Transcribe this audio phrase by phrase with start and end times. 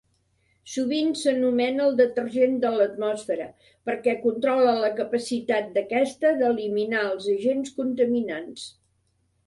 [0.75, 3.47] Sovint s’anomena el detergent de l’atmosfera,
[3.91, 8.71] perquè controla la capacitat d’aquesta d’eliminar els agents contaminants.